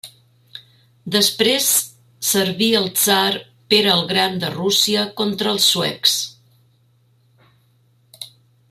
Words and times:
Després 1.15 1.67
servi 2.29 2.69
al 2.79 2.89
tsar 2.95 3.27
Pere 3.75 3.93
el 3.99 4.03
Gran 4.13 4.41
de 4.45 4.51
Rússia 4.55 5.05
contra 5.23 5.53
els 5.57 5.71
suecs. 5.75 6.19